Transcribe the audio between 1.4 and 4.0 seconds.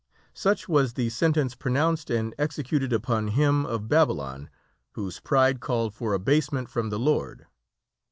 pronounced and executed upon him of